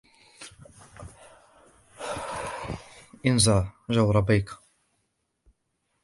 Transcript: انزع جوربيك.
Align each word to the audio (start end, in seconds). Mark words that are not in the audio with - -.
انزع 3.25 3.63
جوربيك. 3.89 4.49